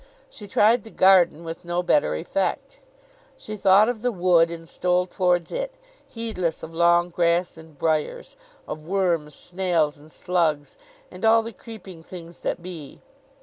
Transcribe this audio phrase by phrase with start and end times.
[0.31, 2.79] She tried the garden with no better effect.
[3.37, 5.75] She thought of the wood, and stole towards it,
[6.07, 8.35] heedless of long grass and briers:
[8.67, 10.75] of worms, snails, and slugs,
[11.11, 12.99] and all the creeping things that be.